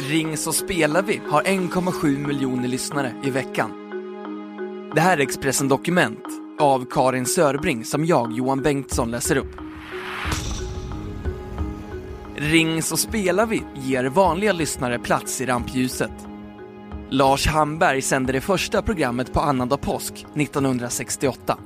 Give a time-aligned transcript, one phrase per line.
[0.00, 3.70] Ring så spelar vi har 1,7 miljoner lyssnare i veckan.
[4.94, 6.24] Det här är Expressen Dokument
[6.58, 9.56] av Karin Sörbring som jag, Johan Bengtsson, läser upp.
[12.36, 16.12] Ring så spelar vi ger vanliga lyssnare plats i rampljuset.
[17.10, 21.58] Lars Hamberg sände det första programmet på annandag påsk 1968.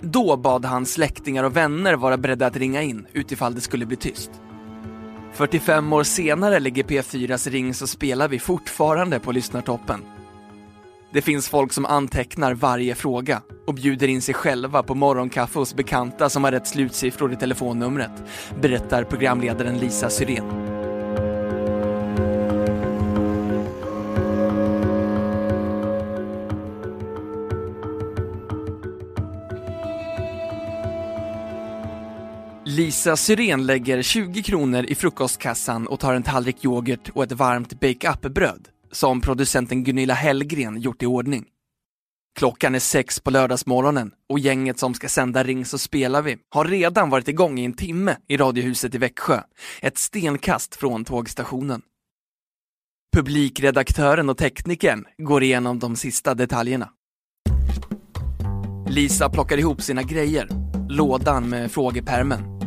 [0.00, 3.96] Då bad han släktingar och vänner vara beredda att ringa in utifall det skulle bli
[3.96, 4.30] tyst.
[5.38, 10.04] 45 år senare ligger P4s Ring så spelar vi fortfarande på lyssnartoppen.
[11.12, 15.74] Det finns folk som antecknar varje fråga och bjuder in sig själva på morgonkaffe hos
[15.74, 18.10] bekanta som har rätt slutsiffror i telefonnumret,
[18.60, 20.67] berättar programledaren Lisa Syrén.
[32.78, 37.80] Lisa Syrén lägger 20 kronor i frukostkassan och tar en tallrik yoghurt och ett varmt
[37.80, 41.44] bake-up-bröd som producenten Gunilla Hellgren gjort i ordning.
[42.38, 46.64] Klockan är sex på lördagsmorgonen och gänget som ska sända Ring så spelar vi har
[46.64, 49.40] redan varit igång i en timme i Radiohuset i Växjö,
[49.82, 51.82] ett stenkast från tågstationen.
[53.16, 56.90] Publikredaktören och teknikern går igenom de sista detaljerna.
[58.88, 60.48] Lisa plockar ihop sina grejer,
[60.88, 62.57] lådan med frågepärmen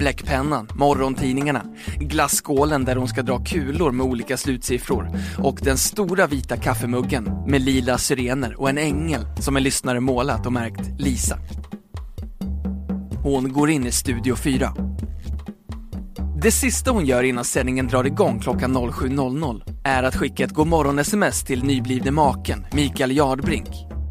[0.00, 1.62] bläckpennan, morgontidningarna,
[1.98, 7.60] glasskålen där hon ska dra kulor med olika slutsiffror och den stora vita kaffemuggen med
[7.60, 11.38] lila syrener och en ängel som en lyssnare målat och märkt Lisa.
[13.22, 14.74] Hon går in i Studio 4.
[16.42, 21.44] Det sista hon gör innan sändningen drar igång klockan 07.00 är att skicka ett godmorgon-sms
[21.44, 23.68] till nyblivne maken Mikael Jardbrink,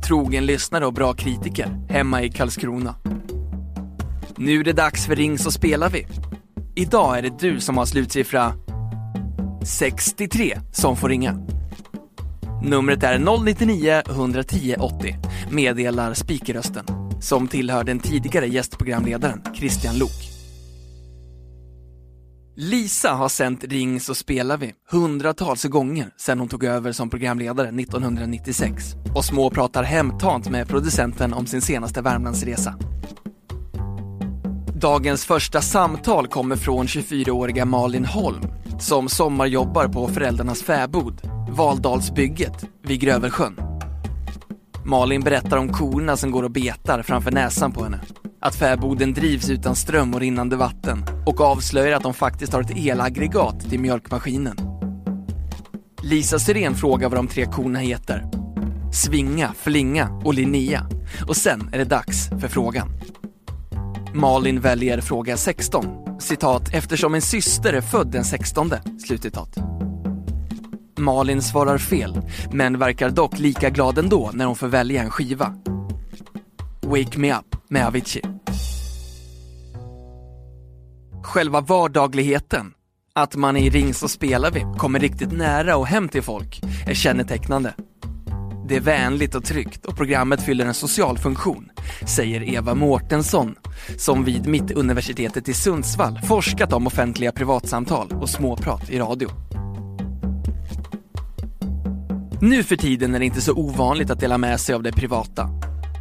[0.08, 2.96] trogen lyssnare och bra kritiker hemma i Karlskrona.
[4.38, 6.08] Nu är det dags för Ring så spelar vi.
[6.76, 8.54] Idag är det du som har slutsiffra
[9.66, 11.38] 63 som får ringa.
[12.64, 15.16] Numret är 099 110 80,
[15.52, 16.86] meddelar speakerrösten,
[17.22, 20.30] som tillhör den tidigare gästprogramledaren Christian Lok.
[22.56, 27.68] Lisa har sänt Ring så spelar vi hundratals gånger sedan hon tog över som programledare
[27.68, 28.84] 1996
[29.16, 32.76] och småpratar hemtant med producenten om sin senaste Värmlandsresa.
[34.82, 38.42] Dagens första samtal kommer från 24-åriga Malin Holm
[38.80, 43.58] som sommarjobbar på föräldrarnas fäbod, Valdalsbygget vid Grövelsjön.
[44.86, 48.00] Malin berättar om korna som går och betar framför näsan på henne.
[48.42, 52.78] Att fäboden drivs utan ström och rinnande vatten och avslöjar att de faktiskt har ett
[52.78, 54.58] elaggregat till mjölkmaskinen.
[56.04, 58.26] Lisa Syrén frågar vad de tre korna heter.
[58.94, 60.90] Svinga, Flinga och Linnea.
[61.28, 62.90] Och sen är det dags för frågan.
[64.14, 65.86] Malin väljer fråga 16.
[66.20, 68.72] Citat, eftersom en syster är född den 16.
[69.06, 69.58] Slutcitat.
[70.98, 72.22] Malin svarar fel,
[72.52, 75.56] men verkar dock lika glad ändå när hon får välja en skiva.
[76.82, 78.22] Wake Me Up med Avicii.
[81.24, 82.74] Själva vardagligheten,
[83.16, 86.94] att man i Ring så spelar vi kommer riktigt nära och hem till folk, är
[86.94, 87.74] kännetecknande.
[88.70, 91.70] Det är vänligt och tryggt och programmet fyller en social funktion,
[92.08, 93.56] säger Eva Mårtensson,
[93.98, 99.30] som vid Mittuniversitetet i Sundsvall forskat om offentliga privatsamtal och småprat i radio.
[102.42, 105.50] Nu för tiden är det inte så ovanligt att dela med sig av det privata.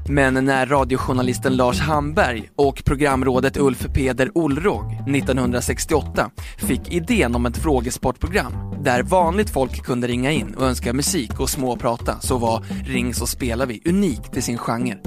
[0.08, 7.56] Men när radiojournalisten Lars Hamberg och programrådet Ulf Peder Olrog 1968 fick idén om ett
[7.56, 13.14] frågesportprogram där vanligt folk kunde ringa in och önska musik och småprata så var Ring
[13.14, 14.98] så spelar vi unikt i sin genre.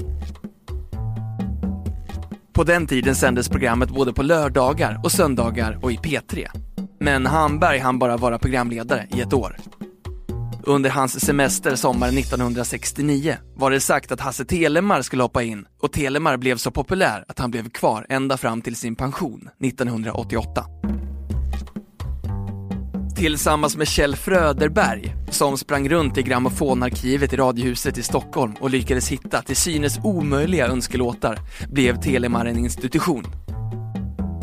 [2.52, 6.48] På den tiden sändes programmet både på lördagar och söndagar och i P3.
[7.00, 9.56] Men Hamberg hann bara vara programledare i ett år.
[10.64, 15.92] Under hans semester sommaren 1969 var det sagt att Hasse Telemar skulle hoppa in och
[15.92, 20.64] Telemar blev så populär att han blev kvar ända fram till sin pension 1988.
[23.22, 29.08] Tillsammans med Kjell Fröderberg, som sprang runt i grammofonarkivet i Radiohuset i Stockholm och lyckades
[29.08, 31.38] hitta till synes omöjliga önskelåtar,
[31.68, 33.24] blev Telemar en institution.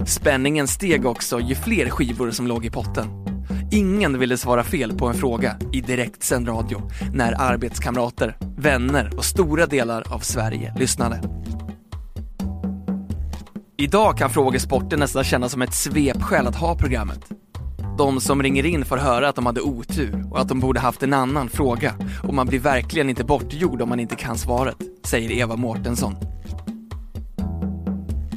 [0.07, 3.07] Spänningen steg också ju fler skivor som låg i potten.
[3.71, 6.81] Ingen ville svara fel på en fråga i direktsänd radio
[7.13, 11.21] när arbetskamrater, vänner och stora delar av Sverige lyssnade.
[13.77, 17.38] Idag kan frågesporten nästan kännas som ett svepskäl att ha programmet.
[17.99, 21.03] De som ringer in får höra att de hade otur och att de borde haft
[21.03, 21.93] en annan fråga
[22.23, 24.75] och man blir verkligen inte bortgjord om man inte kan svaret,
[25.05, 26.15] säger Eva Mårtensson.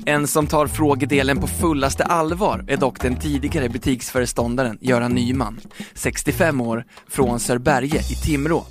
[0.06, 5.60] En som tar frågedelen på fullaste allvar är dock den tidigare butiksföreståndaren Göran Nyman,
[5.94, 8.64] 65 år, från Sörberge i Timrå.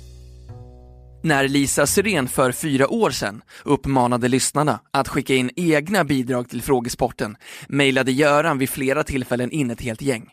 [1.22, 6.62] När Lisa Syrén för fyra år sedan uppmanade lyssnarna att skicka in egna bidrag till
[6.62, 7.36] frågesporten
[7.68, 10.30] mejlade Göran vid flera tillfällen in ett helt gäng.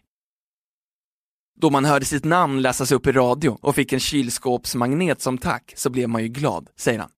[1.62, 5.74] Då man hörde sitt namn läsas upp i radio och fick en kylskåpsmagnet som tack
[5.76, 7.10] så blev man ju glad, säger han.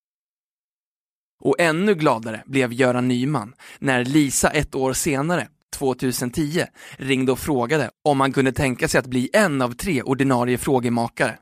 [1.43, 6.65] Och ännu gladare blev Göran Nyman när Lisa ett år senare, 2010,
[6.97, 11.37] ringde och frågade om han kunde tänka sig att bli en av tre ordinarie frågemakare.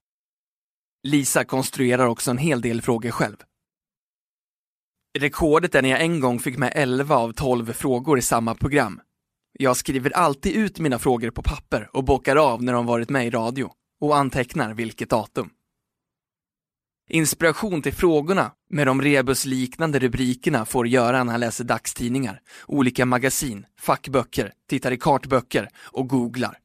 [1.04, 3.38] Lisa konstruerar också en hel del frågor själv.
[5.19, 9.01] Rekordet är när jag en gång fick med 11 av 12 frågor i samma program.
[9.61, 13.27] Jag skriver alltid ut mina frågor på papper och bockar av när de varit med
[13.27, 13.71] i radio
[14.01, 15.50] och antecknar vilket datum.
[17.09, 23.65] Inspiration till frågorna med de rebusliknande rubrikerna får Göran när han läser dagstidningar, olika magasin,
[23.79, 26.57] fackböcker, tittar i kartböcker och googlar.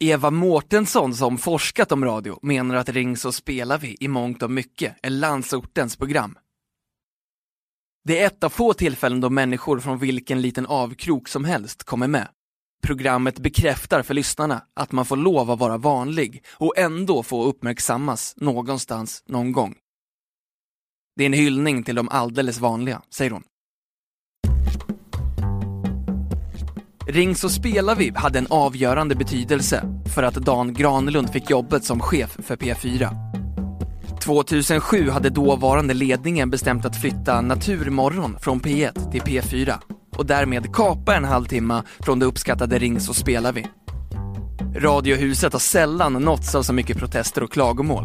[0.00, 4.50] Eva Mårtensson som forskat om radio menar att Ring så spelar vi i mångt och
[4.50, 6.38] mycket är landsortens program.
[8.04, 12.08] Det är ett av få tillfällen då människor från vilken liten avkrok som helst kommer
[12.08, 12.28] med.
[12.82, 18.34] Programmet bekräftar för lyssnarna att man får lov att vara vanlig och ändå få uppmärksammas
[18.36, 19.74] någonstans någon gång.
[21.16, 23.42] Det är en hyllning till de alldeles vanliga, säger hon.
[27.06, 32.00] Ring så spelar vi hade en avgörande betydelse för att Dan Granlund fick jobbet som
[32.00, 33.31] chef för P4.
[34.22, 39.74] 2007 hade dåvarande ledningen bestämt att flytta Naturmorgon från P1 till P4
[40.16, 43.66] och därmed kapa en halvtimme från det uppskattade Ring så spelar vi.
[44.76, 48.04] Radiohuset har sällan nåtts av så mycket protester och klagomål.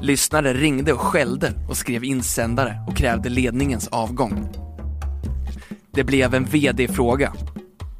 [0.00, 4.48] Lyssnare ringde och skällde och skrev insändare och krävde ledningens avgång.
[5.94, 7.32] Det blev en VD-fråga.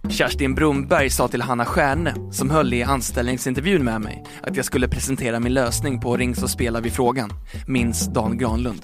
[0.09, 4.89] Kerstin Brumberg sa till Hanna Stjärne, som höll i anställningsintervjun med mig, att jag skulle
[4.89, 7.31] presentera min lösning på Ring så spelar vi frågan,
[7.67, 8.83] minns Dan Granlund.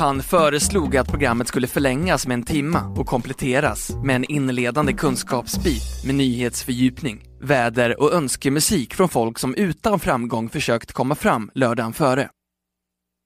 [0.00, 5.82] Han föreslog att programmet skulle förlängas med en timma och kompletteras med en inledande kunskapsbit
[6.06, 12.28] med nyhetsfördjupning, väder och önskemusik från folk som utan framgång försökt komma fram lördagen före.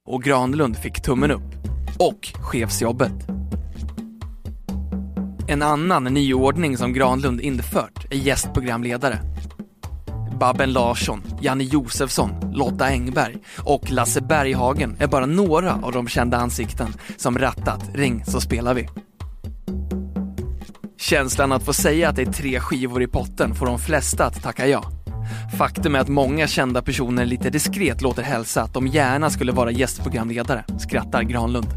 [0.08, 1.54] Och Granlund fick tummen upp.
[1.98, 3.43] Och chefsjobbet.
[5.46, 9.18] En annan nyordning som Granlund infört är gästprogramledare.
[10.40, 16.36] Babben Larsson, Janne Josefsson, Lotta Engberg och Lasse Berghagen är bara några av de kända
[16.36, 18.88] ansikten som rattat Ring så spelar vi.
[20.98, 24.42] Känslan att få säga att det är tre skivor i potten får de flesta att
[24.42, 24.84] tacka ja.
[25.58, 29.70] Faktum är att många kända personer lite diskret låter hälsa att de gärna skulle vara
[29.70, 31.68] gästprogramledare, skrattar Granlund.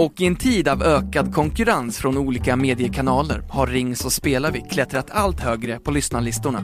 [0.00, 4.60] Och i en tid av ökad konkurrens från olika mediekanaler har Ring så spelar vi
[4.60, 6.62] klättrat allt högre på lyssnarlistorna.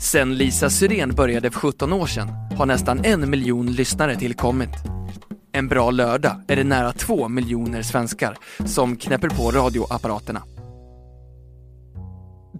[0.00, 4.70] Sen Lisa Syrén började för 17 år sedan har nästan en miljon lyssnare tillkommit.
[5.52, 10.42] En bra lördag är det nära två miljoner svenskar som knäpper på radioapparaterna.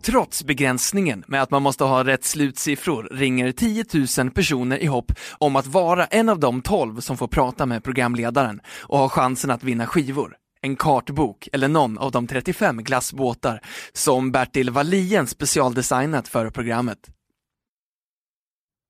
[0.03, 3.85] Trots begränsningen med att man måste ha rätt slutsiffror ringer 10
[4.19, 7.85] 000 personer i hopp om att vara en av de 12 som får prata med
[7.85, 13.61] programledaren och ha chansen att vinna skivor, en kartbok eller någon av de 35 glassbåtar
[13.93, 16.99] som Bertil Wallien specialdesignat för programmet.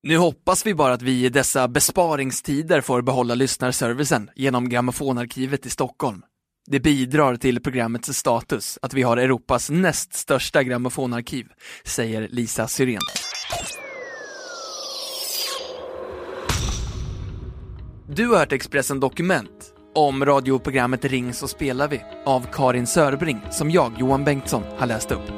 [0.02, 5.70] Nu hoppas vi bara att vi i dessa besparingstider får behålla lyssnarservicen genom grammofonarkivet i
[5.70, 6.22] Stockholm.
[6.70, 11.46] Det bidrar till programmets status att vi har Europas näst största grammofonarkiv,
[11.84, 13.00] säger Lisa Syrén.
[18.08, 23.70] Du har hört Expressen Dokument om radioprogrammet Ring så spelar vi av Karin Sörbring som
[23.70, 25.37] jag, Johan Bengtsson, har läst upp.